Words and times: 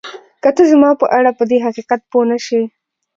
که 0.43 0.49
ته 0.55 0.63
زما 0.71 0.91
په 1.01 1.05
اړه 1.17 1.31
پدې 1.39 1.57
حقیقت 1.65 2.01
پوه 2.11 2.23
نه 2.31 2.37
شې 2.45 2.61